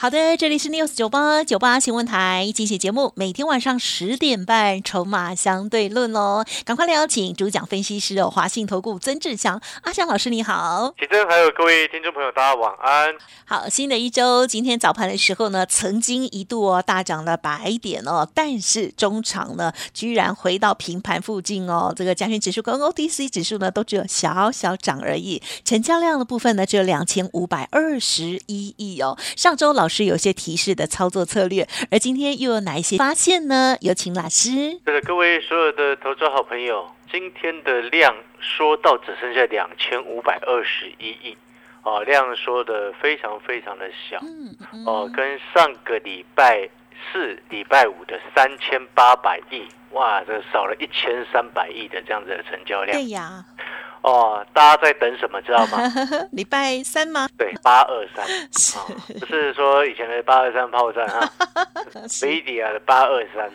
[0.00, 13.14] 好的，这里是 News 九八九八新闻台，精选节目，每天晚上十点半，筹码相对论哦，赶快来邀请主讲分析师哦，华信投顾曾志祥阿祥老师你好，启真还有各位听众朋友，大家晚安。
[13.44, 29.89] 好，新的一周，今天早盘的时候呢，曾经一度哦大涨了百点哦，但是中场呢，居然回到平盘附近哦，这个加权指数跟 OTC 指数呢，都只有小小涨而已，成交量的部分呢，只有两千五百二十一亿哦，上周老。
[29.90, 33.76] 是有些提示的操作策略，而今天又有哪一些发现呢？
[33.80, 34.78] 有请老师。
[34.84, 41.36] 对的，各位所有的投资好朋友，今天的量说到只剩下两千五百二十一亿，
[41.82, 46.68] 哦，量说的非常非常的小，嗯哦，跟上个礼拜
[47.12, 52.96] 四、礼拜五的三千八百亿，哇，这少了一千三百亿的这样子的成交量。
[52.96, 53.44] 对呀。
[54.02, 55.78] 哦，大家在等什么，知道吗？
[56.32, 57.28] 礼拜三吗？
[57.36, 58.26] 对，八二三，
[59.18, 61.30] 不是说以前的八二三炮战哈。
[62.22, 63.50] v i d i a 的八二三，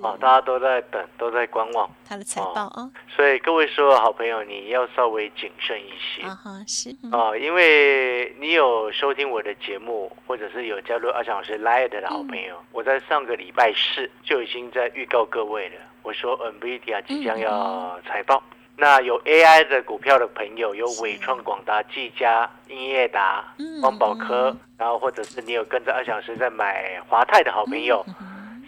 [0.00, 1.90] 哦，大家都在等，都在观望。
[2.08, 2.88] 他的财报啊。
[3.14, 6.22] 所以各位所有好朋友，你要稍微谨慎一些。
[6.22, 6.94] 啊哈，是。
[7.10, 18.40] 哦，因为你有收听我的节目，或者是有加入阿强老师 Light 的好朋友，我在上个礼拜四就已经在预告各位了，我说 NVIDIA 即将要财报。
[18.80, 23.44] 那有 AI 的股票的朋友，有伟创、广达、技嘉、英业达、
[23.82, 28.02] 光宝科，然后或者是你有跟着二小时在买华泰的好朋友，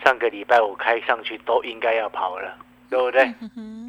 [0.04, 2.54] 上个礼拜五开上去都应该要跑了，
[2.92, 3.34] 对不对？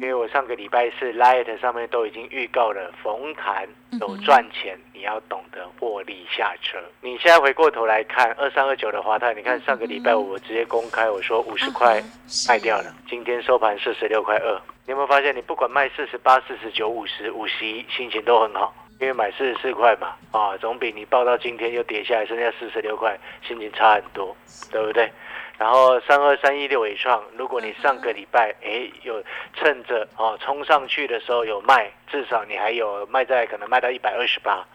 [0.00, 3.68] 为我上个礼拜是 Light 上面都已经预告了，逢盘
[4.00, 6.78] 有赚钱，你要懂得获利下车。
[7.02, 12.02] 你现在回过头来看二三二九的华泰，你看上个礼拜五我直接公开我说五十块
[12.48, 14.58] 卖掉了，今天收盘四十六块二。
[14.86, 24.34] 你有没有发现，你不管卖四十八、四十九、五十、五十一，心情都很好，因为买四十四块嘛，啊，总比你报到今天又跌下来剩下四十六块，心情差很多，
[24.72, 25.10] 对不对？
[25.58, 29.22] 然后三二三一六尾创，如果你上个礼拜哎有
[29.54, 34.66] 趁着哦冲上去的时候有卖，至少你还有卖在可能卖到一百二十八，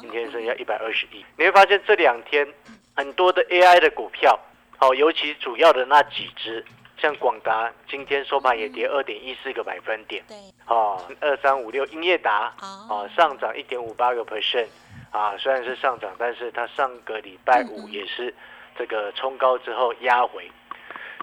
[0.00, 2.46] 今天剩下一百二十一，你会发现这两天
[2.94, 4.38] 很多的 AI 的股票，
[4.80, 6.64] 哦，尤其主要的那几只。
[6.96, 10.36] 像广达今天收盘也跌二点一四个百分点，对，
[10.66, 12.54] 哦，二三五六英业达，
[12.88, 14.68] 哦，上涨一点五八个 percent，
[15.10, 18.32] 啊，虽然是上涨，但是它上个礼拜五也是
[18.78, 20.50] 这个冲高之后压回，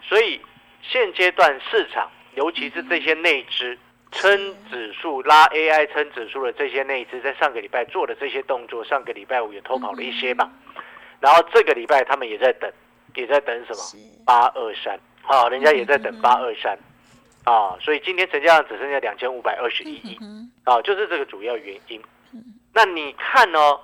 [0.03, 0.39] 所以
[0.81, 3.77] 现阶段市场，尤其是这些内资
[4.11, 10.51] 撑指数拉 AI 撑指数的这些内资，在上个礼拜做的这些动作，上个礼拜五也偷跑了一些嘛，
[11.19, 12.71] 然后这个礼拜他们也在等，
[13.15, 14.23] 也在等什么？
[14.25, 14.99] 八二三。
[15.23, 16.77] 啊，人家也在等八二三，
[17.45, 20.17] 啊，所以今天成交量只剩下两千五百二十一亿，
[20.63, 22.01] 啊，就是这个主要原因。
[22.73, 23.79] 那你看哦，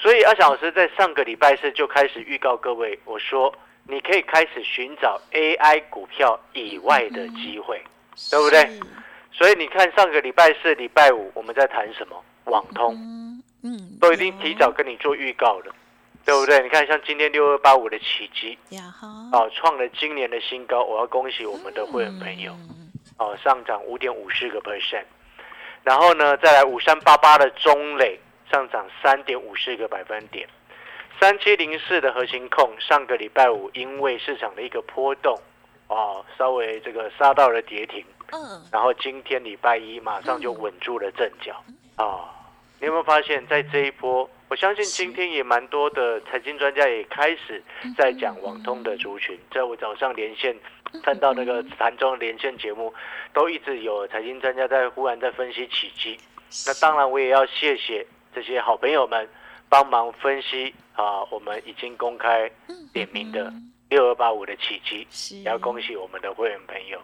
[0.00, 7.82] 所以阿翔老师在上个礼拜四就开始预告各位，我说你可以开始寻找 AI 股票以外的机会，
[8.30, 8.80] 对不对？
[9.32, 12.22] 所以你看上个礼拜四、礼拜五我们在谈什么？
[12.44, 12.94] 网通，
[13.62, 15.74] 嗯，都已经提早跟你做预告了。
[16.24, 16.60] 对不对？
[16.60, 18.58] 你看，像今天六二八五的奇迹，
[19.32, 20.82] 哦，创了今年的新高。
[20.82, 22.50] 我要恭喜我们的会员朋友，
[23.16, 25.04] 哦，上涨五点五四个 percent。
[25.84, 28.18] 然后呢，再来五三八八的中磊
[28.50, 30.48] 上涨三点五四个百分点。
[31.20, 35.34] 三七零四的核心控上个礼拜五因为市场的一个波动，
[35.88, 38.04] 哦，稍微这个杀到了跌停。
[38.32, 38.62] 嗯。
[38.70, 41.64] 然后今天礼拜一马上就稳住了阵脚。
[41.96, 42.28] 啊，
[42.80, 44.28] 你有没有发现，在这一波？
[44.48, 47.60] 我相信今天也蛮多的财经专家也开始
[47.96, 50.56] 在讲网通的族群，在我早上连线
[51.02, 52.94] 看到那个盘中连线节目，
[53.32, 56.16] 都一直有财经专家在忽然在分析起机。
[56.64, 58.06] 那当然我也要谢谢
[58.36, 59.26] 这些好朋友们
[59.66, 62.50] 帮忙分析啊，我们已经公开
[62.92, 63.50] 点名的
[63.88, 65.06] 六二八五的奇迹，
[65.42, 66.98] 也要恭喜我们的会员朋友。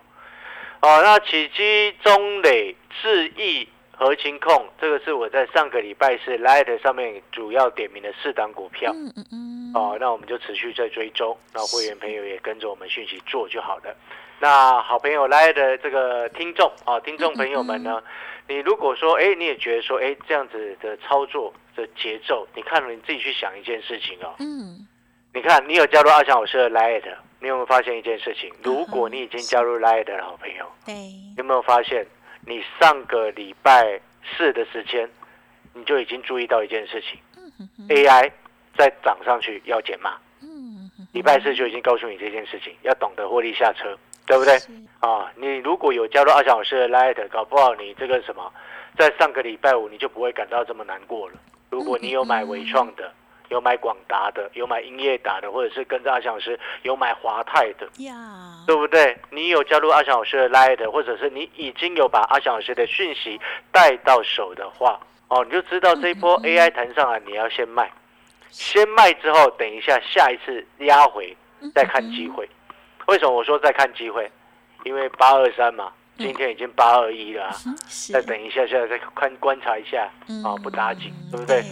[0.82, 3.66] 哦，那奇迹中磊智毅。
[3.94, 8.90] 和情控，这个是我在上个礼拜是 Light 上面主要点名的四档股票。
[8.92, 9.72] 嗯嗯嗯。
[9.74, 13.94] 哦，那我们就持续在追踪，那会员朋友也跟着我们讯息做就好了。
[14.40, 18.02] 那好朋友 Light 的这个听众啊，听众朋友们呢，
[18.48, 24.34] 你如果说哎，你也觉得说哎，这样子的操作的节奏，你看了你自己去想一件事情哦。
[24.38, 24.86] 嗯。
[25.34, 27.02] 你看，你有加入阿强老师的 Light，
[27.40, 28.52] 你有没有发现一件事情？
[28.62, 30.94] 如果你已经加入 Light 的好朋友，对，
[31.38, 32.06] 有没有发现？
[32.44, 33.98] 你上个礼拜
[34.36, 35.08] 四的时间，
[35.72, 37.18] 你就已经注意到一件事情
[37.88, 38.30] ，AI
[38.76, 40.18] 在涨上去要减码。
[41.12, 43.96] 礼拜四就已经告诉你这件事情，要懂得获利下车，
[44.26, 44.54] 对不对？
[45.00, 48.52] 啊，你如果有加入阿翔老师的 Light，搞不好你这个什么，
[48.96, 51.34] 在上个礼拜五你就不会感到这么难过了。
[51.70, 53.12] 如果你有买伟创的，
[53.48, 57.88] 有买广达的，有买英业达的，或者是跟着阿翔老师有买华泰的，
[58.66, 59.16] 对不对？
[59.30, 63.40] 你有加入阿翔老师的 Light，或者是你已经有把阿翔老师的讯息
[63.70, 67.90] 带到手的话，哦，你就知道这一波 AI 弹上来，你要先卖。
[68.50, 71.34] 先卖之后，等一下下一次压回
[71.74, 72.48] 再看机会。
[73.06, 74.30] 为什么我说再看机会？
[74.84, 77.50] 因为八二三嘛，今天已经八二一了，
[78.12, 80.10] 再等一下，现在再看观察一下
[80.44, 81.62] 啊，不打紧，对不对？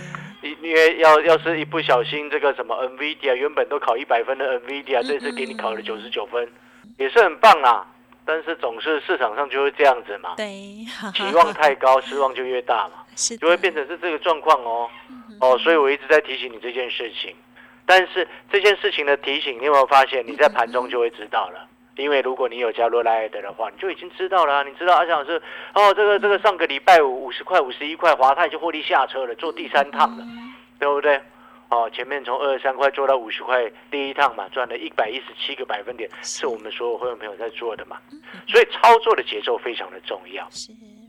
[0.42, 6.48] 因因为要要是一不小心，这个什么 NVIDIA 原本都考一百分的 NVIDIA，这次给你考了九十九分，
[6.96, 7.86] 也是很棒啊。
[8.24, 10.46] 但是总是市场上就会这样子嘛，对，
[11.12, 13.04] 期望太高，失望就越大嘛，
[13.40, 14.88] 就会变成是这个状况哦。
[15.40, 17.34] 哦，所以我一直在提醒你这件事情，
[17.90, 21.66] 但是这件事情的提醒，你有没有发现你在盘中就会知道了？
[21.96, 24.62] 因为如果你有加入莱德的话，你就已经知道了。
[24.62, 25.42] 你知道阿翔老师
[25.74, 30.24] 哦，这个这个上个礼拜五五十块、五十一块，华泰就获利下车了，做第三趟了，
[30.78, 31.20] 对不对？
[31.70, 37.96] 哦，前面从二十三块做到五十块，第一趟嘛，赚了一百一十七个百分点，是我们所有会员朋友在做的嘛。
[38.46, 40.48] 所以操作的节奏非常的重要。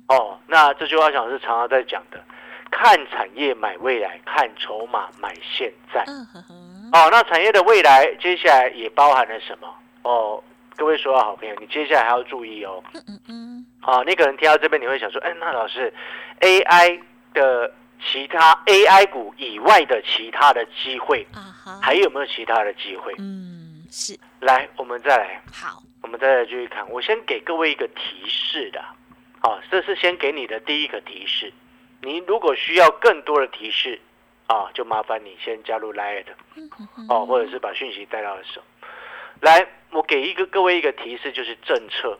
[0.07, 2.19] 哦，那这句话想是常常在讲的。
[2.73, 6.05] 看产业买未来，看筹码买现在。
[6.91, 9.67] 哦，那产业的未来接下来也包含了什么？
[10.03, 10.43] 哦，
[10.75, 12.83] 各位所有好朋友，你接下来还要注意哦。
[12.93, 13.65] 嗯嗯嗯。
[13.79, 15.93] 好，你可能听到这边你会想说，哎，那老师
[16.41, 17.01] ，AI
[17.33, 17.73] 的
[18.03, 21.25] 其他 AI 股以外的其他的机会，
[21.81, 23.13] 还有没有其他的机会？
[23.19, 24.17] 嗯，是。
[24.39, 25.41] 来，我们再来。
[25.53, 26.87] 好，我们再来继续看。
[26.89, 28.83] 我先给各位一个提示的。
[29.39, 31.53] 好，这是先给你的第一个提示。
[32.01, 33.99] 你如果需要更多的提示，
[34.51, 36.25] 啊，就麻烦你先加入 Line
[37.07, 38.61] 哦，或者是把讯息带到手。
[39.39, 42.19] 来，我给一个各位一个提示，就是政策，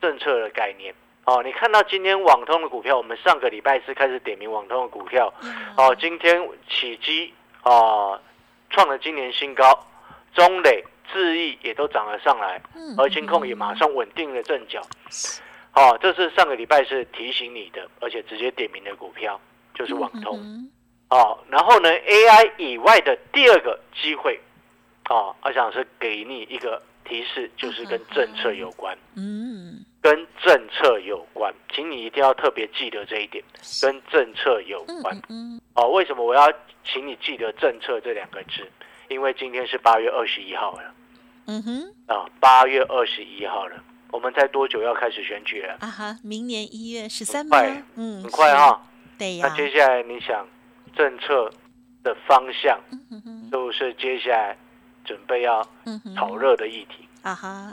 [0.00, 0.94] 政策的概念。
[1.26, 5.32] 哦，你看到今天网通的股票，我们上个礼拜四开始点名网通的股票，
[5.76, 8.18] 哦，今天起基啊，
[8.70, 9.86] 创了今年新高，
[10.32, 10.82] 中磊、
[11.12, 12.62] 智毅也都涨了上来，
[12.96, 14.80] 而金控也马上稳定了阵脚。
[15.74, 19.38] 哦，这是上个礼拜是提醒你的，而且直接点名的股票
[19.74, 20.70] 就是网通。
[21.14, 24.40] 哦，然后呢，AI 以外的第二个机会，
[25.08, 28.98] 哦，我想是给你一个提示，就是跟政策有关。
[29.14, 33.44] 嗯，跟政策有关，请你一定要特别记得这一点，
[33.80, 35.16] 跟政策有关。
[35.28, 36.52] 嗯，哦，为什么我要
[36.84, 38.68] 请你记得政策这两个字？
[39.08, 40.94] 因为今天是八月二十一号了。
[41.46, 43.76] 嗯哼，啊，八月二十一号了。
[44.10, 45.76] 我们在多久要开始选举了？
[45.78, 47.56] 啊哈，明年一月十三吗？
[47.94, 48.82] 嗯，很快哈。
[49.16, 49.46] 对呀。
[49.48, 50.44] 那接下来你想
[50.96, 51.50] 政策
[52.02, 52.78] 的方向，
[53.50, 54.56] 都是接下来
[55.04, 55.66] 准备要
[56.16, 57.08] 炒热的议题。
[57.22, 57.72] 啊哈。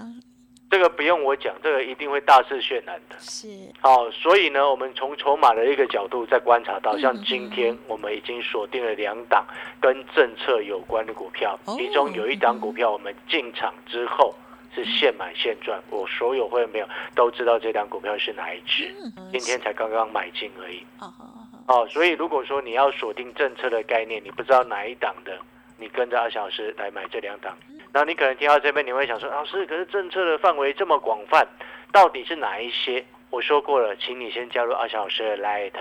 [0.70, 3.16] 这个不用我讲，这个一定会大肆渲染的。
[3.20, 3.48] 是。
[3.82, 9.46] 好，所以呢，我们从筹码的一个角度再观察到，像今天我们已经锁定了两档
[9.82, 14.34] 跟政策有关的股票，其中有一档股票我们进场之后。
[14.74, 18.90] 是现买现赚，我所有会员朋友都知道这张股票是哪一只，
[19.30, 20.82] 今天才刚刚买进而已。
[21.02, 21.12] 哦，
[21.90, 25.38] 所以如果说你要锁定政策的概念，你不知道哪一档的，
[25.78, 27.58] 你跟着阿小时来买这两档，
[27.94, 31.48] 然后你可能听到这边你会想说，老师，可是政策的范围这么广泛，
[31.92, 33.04] 到底是哪一些？
[33.30, 35.74] 我说过了，请你先加入阿小时的 Light，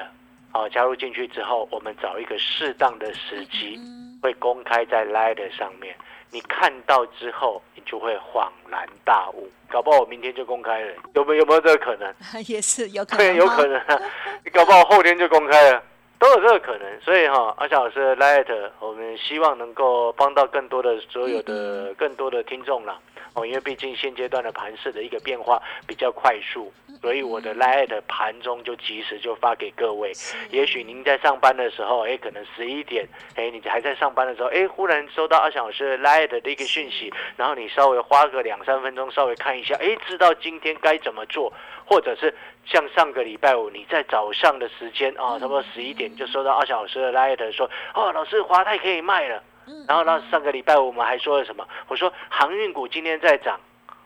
[0.53, 3.79] 好，加入进去之后，我们找一个适当的时机，
[4.23, 5.95] 会公开在 Light 上面。
[6.31, 12.15] 你看到之后，你就会恍然大悟，搞不好我明天就公开了，有没有没有这个可能？
[12.47, 14.01] 也是有可能，有可能啊！
[14.45, 15.83] 你搞不好后天就公开了，
[16.19, 17.01] 都有这个可能。
[17.01, 23.01] 所以哈，阿翔老师 Light，我们希望能够帮到更多的所有的更多的听众了。
[23.35, 30.13] 哦，因为毕竟现阶段的盘势的一个变化比较快速，所以我的 Light 盘中就及时就发给各位。
[30.51, 41.53] 也许您在上班的时候，哎，可能十一点，哎，你还在上班的时候，哎，忽然收到阿翔老师 Light 的一个讯息，然后你稍微花个两三分钟，稍微看一下，哎，知道今天该怎么做，
[41.87, 42.35] 或者是
[42.67, 49.43] 像上个礼拜五，你在早上的时间啊，差不多十一点就收到阿翔老师的 Light 说，哦，老师华泰可以卖了。
[49.87, 51.67] 然后呢，上个礼拜我们还说了什么？
[51.87, 53.59] 我说航运股今天在涨，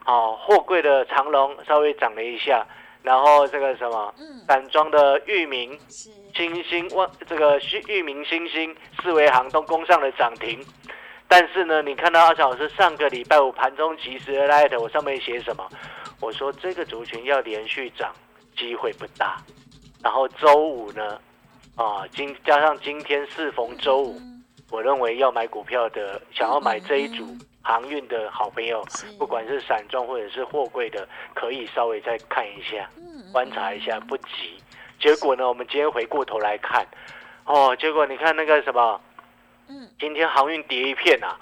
[0.05, 2.63] 哦，货柜的长龙稍微涨了一下，
[3.05, 4.13] 然后这个什么，
[4.47, 5.77] 散装的域名，
[6.35, 10.59] 星星、万这个域名星星、四维航都攻上了涨停。
[11.27, 15.67] 但是呢，你看到阿强老师上个礼拜五盘中及时的 light，我上面写什么？
[16.19, 18.13] 我说这个族群要连续涨，
[18.57, 19.37] 机会不大。
[20.03, 21.19] 然后周五呢，
[21.75, 24.19] 啊，今加上今天适逢周五，
[24.71, 27.25] 我认为要买股票的，想要买这一组
[27.65, 28.85] 航运的好朋友，
[29.17, 32.87] 不管是散装或者是货柜的，可以稍微再看一下，
[33.33, 34.55] 观察一下，不急。
[34.99, 36.85] 结果呢，我们今天回过头来看，
[37.43, 39.01] 哦，结果你看那个什么，
[39.67, 41.35] 嗯，今天航运跌一片啊，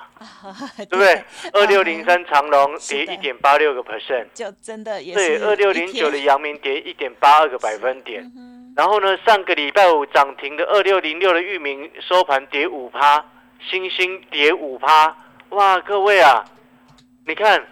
[0.77, 1.24] 对不对？
[1.51, 5.38] 二六零三长龙跌一点八六个 percent，就真的也对。
[5.39, 8.24] 二六零九的阳明跌一点八二个百分点，
[8.77, 13.24] 然后呢，上个礼拜五涨停的二六零六的域名收盘跌五趴，
[13.60, 15.15] 星星跌五趴，
[15.54, 16.44] 哇，各位啊，
[17.26, 17.64] 你看。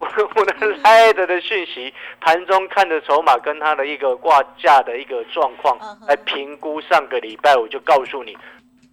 [0.00, 6.80] 我我的 Lite 的讯息，盘中看着筹码跟它的一个挂价的一个状况来评估。
[6.80, 8.34] 上个礼拜我就告诉你，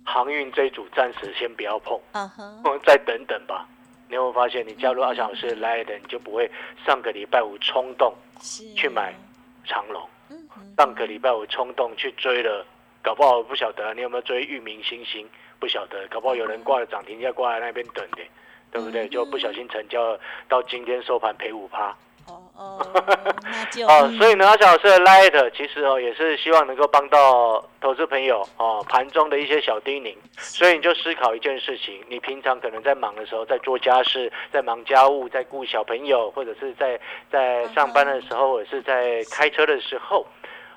[0.04, 1.98] 航运这一组暂时先不要碰，
[2.86, 3.66] 再等等吧。
[4.10, 6.52] 你有没有发现，你加入阿翔老师的 Lite，你就不会
[6.86, 8.14] 上个礼拜五冲动
[8.76, 9.16] 去买
[9.64, 10.06] 长龙，
[10.78, 12.66] 上个礼拜五冲动去追了，
[13.02, 15.26] 搞不好不晓得你有没有追域名星星，
[15.60, 18.24] 不晓得，搞不好有人挂了涨停价挂在那边等的。
[18.70, 19.08] 对不对？
[19.08, 20.16] 就不小心成交
[20.50, 21.88] 到今天收盘赔五趴。
[22.28, 22.86] 哦哦，
[23.42, 30.14] 那就哦，所以呢，阿小老师的 Light 其实哦也是希望能够帮到投资朋友哦盘中的一些小叮咛。
[30.38, 37.00] 所以你就思考一件事情：你平常可能在忙的时候，在做家事，在忙家务，在顾小朋友，或者是在
[37.32, 40.28] 在上班的时候，或者是在开车的时候，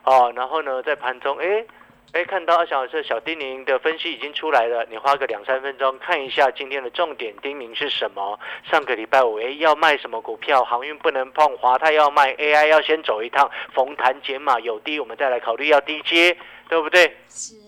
[0.04, 1.66] 哦，然后呢，在盘中哎。
[2.12, 8.36] 哎，看到二小老师小叮咛的分析已经出来了，你花个两三分钟看一下今天的重点叮咛是什么？
[8.68, 10.64] 上个礼拜五，哎，要卖什么股票？
[10.64, 16.36] 航运不能碰，华泰要卖，AI 要先走一趟，逢弹减码有低，我们再来考虑要低接，
[16.68, 17.16] 对不对？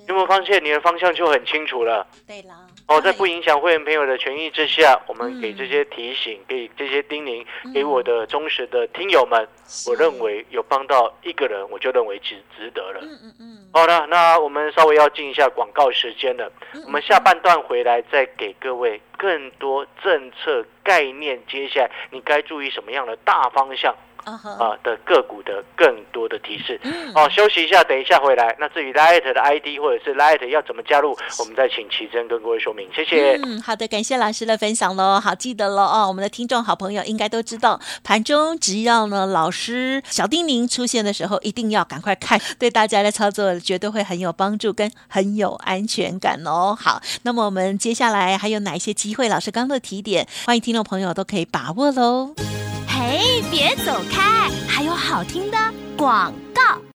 [0.08, 2.04] 有没有发现你的方向就很清楚了？
[2.26, 2.66] 对了。
[2.88, 9.48] 哦，在不影响会员朋友的权益之下，我们给这些提醒，给这些叮咛，给我的忠实的听友们，
[9.86, 13.00] 我认为有帮到一个人，我就认为值值得了。
[13.02, 13.58] 嗯嗯嗯。
[13.72, 16.52] 好的，那我们稍微要进一下广告时间了。
[16.84, 23.94] 我们下半段回来再给各位更多政策概念，接下来你该注意什么样的大方向？
[24.24, 26.80] 啊的个股的更多的提示，
[27.14, 28.54] 哦，休息一下，等一下回来。
[28.58, 32.88] 那至于 Light 的 ID 或者是 Light 要怎么加入，我们再请奇珍跟各位说明。
[32.94, 33.38] 谢谢。
[33.44, 35.20] 嗯，好的，感谢老师的分享喽。
[35.20, 36.08] 好，记得了哦。
[36.08, 46.76] 我们的听众好朋友应该都知道，盘中只要呢老师小丁宁出现的时候，一定要赶快看，对大家的操作绝对会很有帮助，跟很有安全感哦。
[46.78, 49.28] 好，那么我们接下来还有哪一些机会？
[49.28, 52.34] 老师刚的提点，欢迎听众朋友都可以把握喽。
[53.12, 55.58] 哎，别走开，还有好听的
[55.98, 56.32] 广。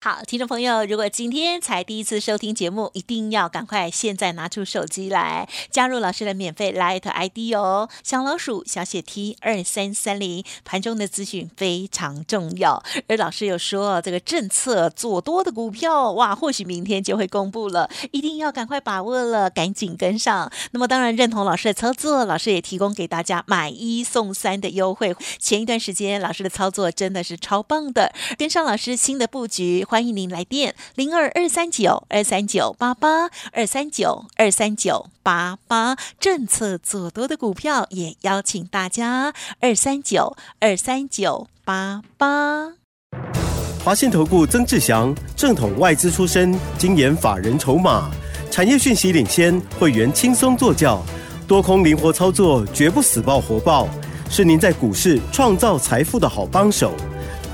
[0.02, 12.82] 好，听众朋友，如果今天才第一次收听节目，一定要赶快现在拿出手机来加入老师的免费 Light ID 哦，小老鼠小写 T 二三三零，盘中的资讯非常重要。
[13.08, 20.50] 而老师有说，这个政策做多的股票，哇，或许明天就会公布了，一定要赶快把握了，赶紧跟上。
[20.72, 25.14] 那么当然认同老师的操作，老师也提供给大家买一送三的优惠。
[25.40, 29.57] 前一段时间老师的操作真的是超棒的，跟上老师新的布局。
[29.58, 42.74] 局欢迎您来电零二二三九二三九八八二三九二三九八八，政策做多的股票也邀请大家二三九二三九八八。
[43.84, 48.12] 华信投顾曾志祥，正统外资出身，精研法人筹码，
[48.52, 51.02] 产业讯息领先，会员轻松做教，
[51.48, 53.90] 多空灵活操作，绝不死爆活爆，
[54.30, 56.94] 是您在股市创造财富的好帮手。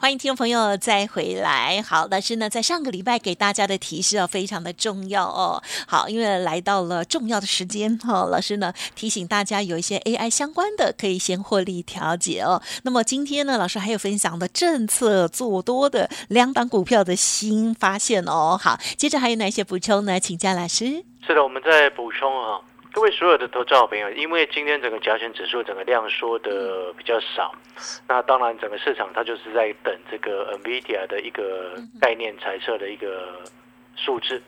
[0.00, 1.82] 欢迎听众朋友再回来。
[1.82, 5.62] 好，老师呢，在上个礼拜给大家的提示啊，非常的重要哦。
[5.86, 12.62] 好，因为来到了重要的时间哈，老师呢提醒大家有一些 AI 相关的可以先获利调节哦。
[12.82, 18.58] 那么今天呢，老师还有分享的政策做多的两档股票的新发现哦。
[18.58, 20.18] 好，接着还有哪些补充呢？
[20.18, 21.04] 请教老师。
[21.26, 22.58] 是的，我们再补充啊。
[22.92, 27.54] 各位所有的投资好朋友，因为今天整个加权指数整个量缩的比较少，
[28.08, 33.42] 那当然整个市场它就是在等这个 NVIDIA 的一个概念猜测的一个
[33.94, 34.42] 数字。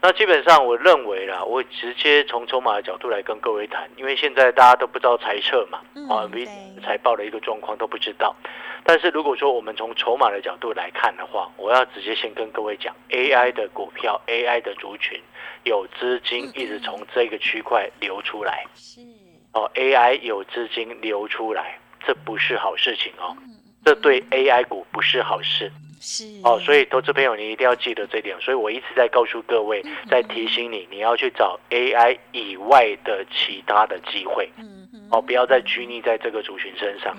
[0.00, 5.78] 那基本上我认为啦，我直接从筹码的角度来跟各位谈，因为现在大家都不知道猜测嘛，
[6.08, 8.36] 啊，NVIDIA 财报的一个状况都不知道。
[8.84, 15.20] 但是如果说我们从筹码的角度来看的话，我要直接先跟各位讲，AI 的股票，AI 的族群。
[15.64, 19.00] 有资金一直从这个区块流出来，是
[19.52, 23.36] 哦，AI 有资金流出来，这不是好事情哦。
[23.84, 25.70] 这对 AI 股不是好事。
[26.00, 28.38] 是哦，所以投资朋友你一定要记得这点。
[28.40, 34.50] 所以我一直在告诉各位，在提醒你，你要去找 AI 以外的其他的机会。
[34.58, 37.16] 嗯哦，不要再拘泥在这个族群身上。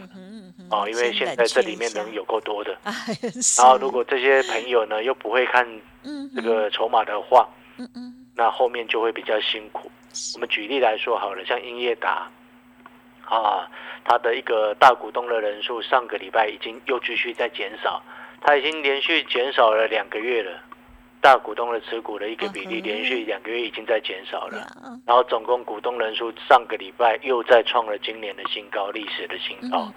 [0.69, 2.77] 哦，因为现在这里面人有够多的。
[2.83, 2.93] 哎
[3.57, 5.67] 然后如果这些朋友呢又不会看
[6.03, 7.47] 嗯这个筹码的话，
[7.77, 9.89] 嗯嗯那后面就会比较辛苦。
[10.35, 12.29] 我们举例来说好了，像英业达
[13.25, 13.67] 啊，
[14.03, 18.01] 它的一个大股东的人数上个礼拜已经又继续在减少，
[18.41, 20.61] 它已经连续减少了两个月了。
[21.21, 24.67] 大股东的持股的一个比例连续两个月已经在减少了，
[25.07, 29.91] 然后总共股东人数上个礼拜又再创了今年的新高，历史的新高。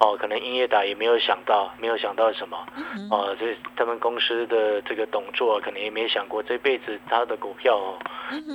[0.00, 2.56] 哦，可能英业达也没有想到，没有想到什么。
[2.74, 7.98] 嗯哦，这他们公司的这个董座可能也没想过这辈子他的股票哦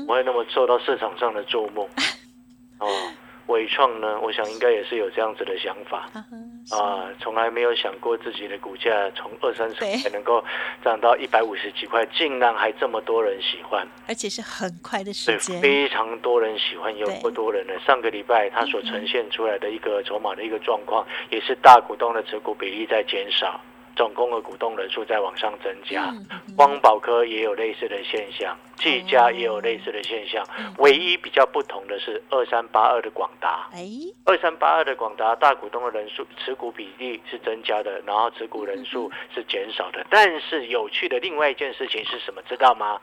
[0.07, 1.87] 不会那么受到市场上的注目。
[2.79, 2.87] 哦，
[3.47, 6.09] 伟创呢，我想应该也是有这样子的想法。
[6.71, 10.01] 啊从来没有想过自己的股价从二三十对。
[10.01, 10.43] 块能够
[10.83, 17.73] 涨到一百五十几块，竟然还这么多人喜欢，而且是很快的时对，间，非常多人喜欢，有对不多人呢。
[17.85, 23.61] 上个礼拜它所呈现出来的一个筹码的一个状况，也是大股东的持股比例在减少，
[23.95, 26.11] 总共的股东人数在往上增加。
[26.55, 30.45] 光宝科也有类似的现象，技嘉也有类似的现象，
[30.77, 33.67] 唯一比较不同的是二三八二的广达。
[33.73, 33.85] 哎
[34.25, 40.05] 二三八二的广达大股东的人数持股比例是增加的，然后持股人数是减少的。
[40.09, 42.41] 但是有趣的另外一件事情是什么？
[42.49, 42.99] 知道吗？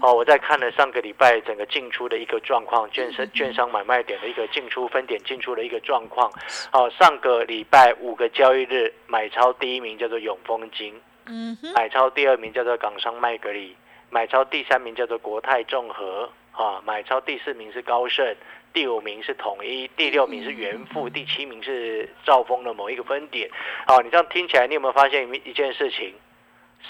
[0.00, 6.30] 哦，我在看了上个礼拜整个进出的一个状况，券商券商买卖点的一个进出分点进出的一个状况。
[6.72, 13.76] 哦，上个礼拜五个交易日买超第一名叫做永丰金，嗯哼买超第二名叫做港商麦格里，
[14.12, 18.36] 买超第三名叫做国泰众合，啊，买超第四名是高盛，
[18.70, 23.48] 第五名是统一，第六名是元富，第七名是兆丰的某一个分点。
[23.88, 26.14] 哦，你这样听起来，你有没有发现一一件事情？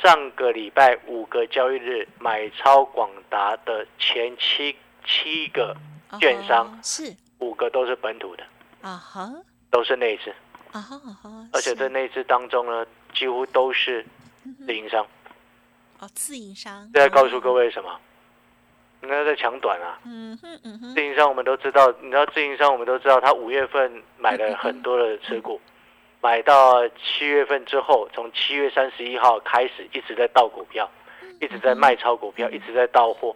[0.02, 5.76] 上个礼拜五个交易日买超广达的前七七个
[6.19, 8.43] 券商是五个都是本土的，
[8.80, 9.30] 啊哈
[9.71, 10.30] 都是内资，
[10.73, 14.04] 啊哈啊哈，而且是这内资当中呢，几乎都是
[14.67, 15.06] 自营商。
[16.02, 17.88] 哦自营商，这在告诉各位，什么？
[19.02, 20.00] 应该在抢短啊！
[20.04, 25.60] 嗯哼嗯哼自营商我们都知道，你知道自营商我们都知道，他五月份买了很多的持股，
[26.21, 30.91] 买到七月份之后，从七月三十一号开始一直在倒股票，
[31.41, 33.34] 一直在卖超股票，一直在到货。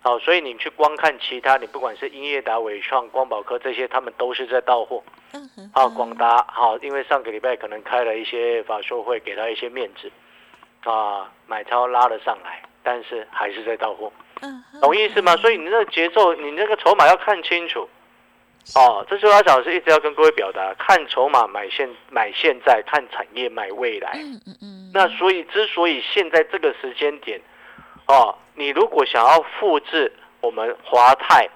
[0.00, 5.02] 好，所以你去光看其他，你不管是英业达、伟创、光宝科这些，他们都是在到货。
[5.32, 10.10] 嗯哼啊，广达好，因为上个礼拜可能开了一些法说会，给他一些面子，
[10.92, 14.12] 啊，买超拉了上来，但是还是在到货。
[14.42, 15.34] 嗯懂意思吗？
[15.36, 17.88] 所以你那个节奏，你那个筹码要看清楚。
[18.74, 24.10] 哦，这是阿小老师一直要跟各位表达：看筹码买现买现在，看产业买未来。
[24.16, 27.40] 嗯嗯嗯那所以，之所以现在这个时间点，
[28.08, 31.48] 哦，你如果想要复制我们华泰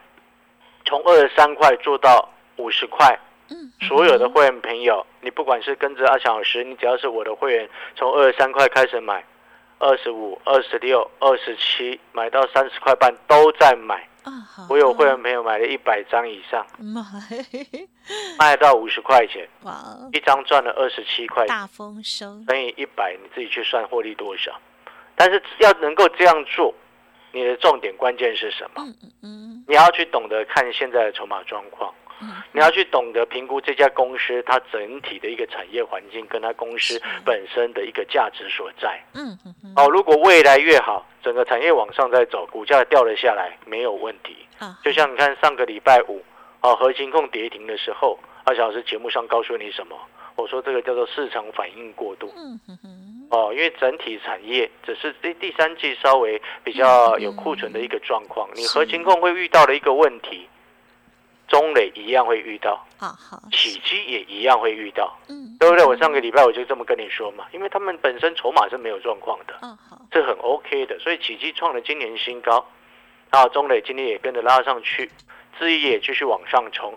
[0.84, 3.18] 从二十三块做到五十块，
[3.50, 9.24] 嗯所有的会员朋友，你不管是跟着阿强老师，你只要是我的会员，从二十三块开始买，
[9.78, 14.06] 二十五、二十六、二十七，买到三十块半都在买。
[14.68, 17.02] 我有会员朋友买了一百张以上， 妈
[18.38, 19.48] 卖到五十块钱，
[20.12, 24.52] 一张赚了二十七块，大丰收，乘以一百，你自己去算获利多少。
[25.16, 26.72] 但是要能够这样做，
[27.32, 28.84] 你的重点关键是什么？
[28.84, 31.92] 嗯嗯嗯你要去懂得看现在的筹码状况。
[32.22, 39.00] 嗯你要去懂得评估这家公司它整体的一个产业环境，跟它公司本身的一个价值所在。
[39.14, 44.36] 嗯嗯嗯哦，如果未来越好，整个产业往上在走，股价掉了下来没有问题。
[44.58, 46.22] 啊就像你看上个礼拜五，
[46.60, 49.96] 哦，核心控跌停的时候，阿小老师节目上告诉你什么？
[50.36, 52.32] 我说这个叫做市场反应过度。
[52.36, 60.48] 嗯嗯嗯哦，因为整体产业只是第第三季稍微比较有库存的一个状况，你核心控会遇到的一个问题，
[61.50, 63.42] 中磊一样会遇到，啊好。
[63.52, 65.56] 起基也一样会遇到，嗯。
[65.58, 65.84] 对不对？
[65.84, 70.00] 我上个礼拜我就这么跟你说嘛，因为他们本身筹码是没有状况的，啊好。
[70.10, 72.64] 这很 OK 的，所以起基创了今年新高，
[73.30, 75.10] 啊，中磊今天也跟着拉上去，
[75.58, 76.96] 智毅也继续往上冲。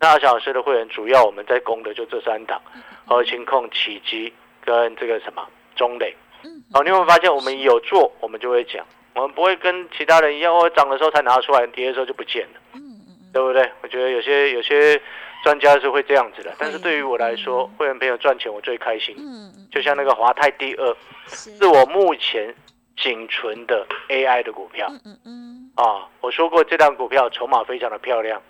[0.00, 2.58] 那小老师的会员主要我们在攻的就这三档，
[3.06, 4.32] 核心控、起基
[4.64, 6.16] 跟这个什么中磊。
[6.42, 8.82] 嗯哦，你有没有发现我们有做，我们就会讲，
[9.14, 12.59] 我们不会跟其他人一样，哦，涨的时候才拿出来，跌的时候就不见了，嗯嗯
[13.32, 13.70] 对不对？
[13.82, 15.00] 我觉得有些有些
[15.42, 19.14] 专家是会这样子的，但是对于我来说，会员朋友赚钱我最开心。
[19.18, 20.96] 嗯嗯就像那个华泰第二，
[21.28, 22.54] 是是我目前
[22.96, 26.08] 仅存的 AI 的股票嗯嗯嗯啊。
[26.20, 28.42] 我说过这档股票筹码非常的漂亮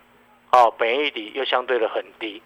[0.53, 2.43] 哦，本益比又相对的很低，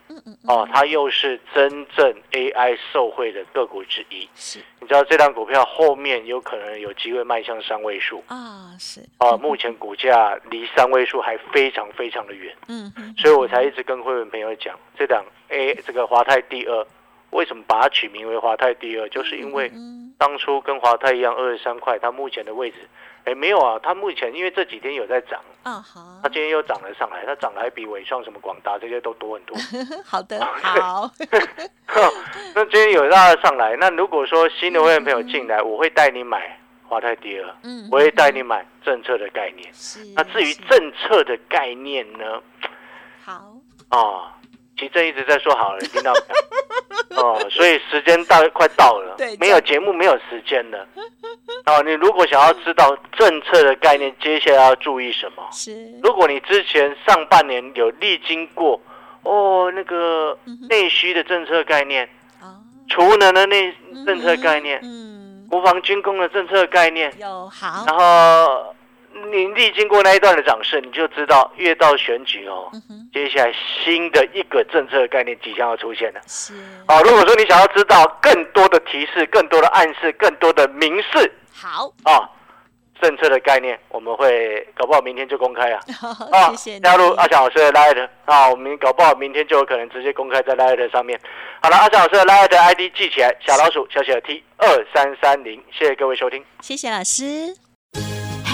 [0.47, 4.29] 哦，它又是真正 AI 受惠的个股之一。
[4.35, 8.23] 是，你知道这档股票后面有可能有机会迈向三位数。
[8.29, 16.87] 啊，是，哦，目前股价离三位数还非常非常的远，嗯，所以我才一直跟会员朋友讲，这档 A 这个华泰第二，
[17.31, 19.73] 为什么把它取名为华泰第二，就是因为
[20.19, 22.77] 当初跟华泰一样二十三块，它目前的位置。
[23.25, 29.57] 哎，没有啊，它目前因为这几天有在涨，啊好，它今天又涨了上来，它涨得还比伟创、什么广达这些都多很多。
[30.05, 31.11] 好的， 好。
[32.55, 39.68] 那今天有拉上来，那如果说新的会员朋友进来，我会带你买华泰迪尔，嗯，我会带你买政策的概念。
[39.72, 40.05] 是。
[40.14, 42.40] 那至于政策的概念呢？
[43.24, 43.55] 好。
[43.90, 44.31] 哦。
[44.77, 46.84] 其实一直在说好了，听到没有？
[47.17, 50.87] 哦，所以时间到快到了，没有节目没有时间了。
[51.67, 55.43] 哦，你如果想要知道政策的概念，接下来要注意什么？
[55.53, 58.81] 是，如果你之前上半年有历经过
[59.23, 60.37] 哦，那个
[60.69, 62.09] 内需的政策概念，
[62.40, 62.57] 哦，
[62.88, 63.75] 储能的内
[64.07, 68.75] 政策概念，嗯，国防军工的政策概念，有好，然后。
[69.31, 72.70] 你历经过那一段的涨势，你就知道越到选举哦，
[73.12, 76.20] 接下来新的一个政策概念即将要出现了。
[76.27, 76.53] 是，
[76.87, 82.29] 好，如果说你想要知道更多的提示、更多的暗示、更多的明示，好啊，
[83.00, 85.81] 政策的概念我们会搞不好明天就公开啊。
[86.33, 91.18] 啊，谢谢加入阿翔老师的 Light 啊，我们搞不好明天就有可能直接公开在 Light 上面。
[91.62, 97.55] 好了，阿翔老师的 Light ID 记起来，小老鼠小写的 T 二三三零，谢谢各位收听，谢谢老师。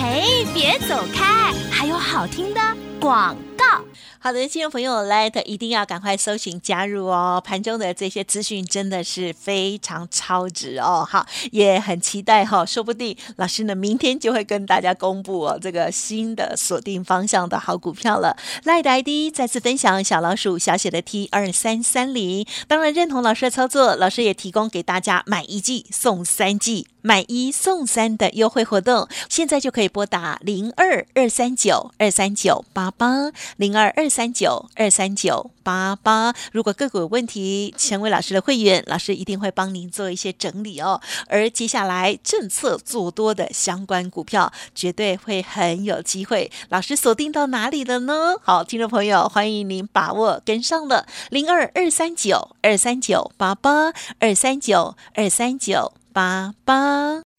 [0.03, 2.61] 嘿，别走开，还有好听的
[2.99, 3.85] 广告。
[4.19, 7.43] 好的，听众朋友，let 一定要赶快搜寻加入哦！
[7.45, 11.07] 盘中的这些资讯真的是非常超值哦！
[11.09, 18.37] 好，也很期待哈，说不定老师呢明天就会跟大家公布哦这个新的锁定方向的好股票了。
[18.65, 34.11] let ID 再次分享小老鼠小写的 T 二三三零，当然认同老师的操作，老师也提供给大家买一季送三季，买一送三的优惠活动，现在就可以拨打零二二三九二三九八八零二二。
[34.11, 41.01] 三九二三九八八，如果个股有问题，成为老师的会员，老师一定会帮您做一些整理哦。
[41.29, 46.51] 而接下来政策做多的相关股票，绝对会很有机会。
[46.71, 48.35] 老师锁定到哪里了呢？
[48.43, 57.30] 好，听众朋友，欢迎您把握跟上了零二二三九二三九八八二三九二三九八八。